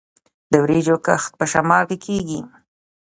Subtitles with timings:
[0.51, 2.39] د وریجو کښت په شمال کې کیږي.